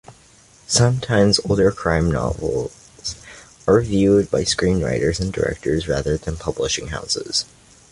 Sometimes 0.65 1.39
older 1.47 1.71
crime 1.71 2.09
novels 2.09 3.13
are 3.67 3.75
revived 3.75 4.31
by 4.31 4.41
screenwriters 4.41 5.19
and 5.19 5.31
directors 5.31 5.87
rather 5.87 6.17
than 6.17 6.37
publishing 6.37 6.87
houses. 6.87 7.45